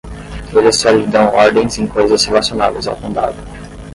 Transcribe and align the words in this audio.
Eles 0.51 0.77
só 0.77 0.89
lhes 0.89 1.07
dão 1.11 1.31
ordens 1.31 1.77
em 1.77 1.85
coisas 1.85 2.25
relacionadas 2.25 2.87
ao 2.87 2.95
condado. 2.95 3.37